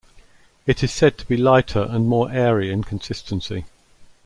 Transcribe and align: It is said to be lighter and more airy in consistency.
It 0.65 0.83
is 0.83 0.91
said 0.91 1.19
to 1.19 1.27
be 1.27 1.37
lighter 1.37 1.83
and 1.87 2.07
more 2.07 2.31
airy 2.31 2.71
in 2.71 2.83
consistency. 2.83 3.65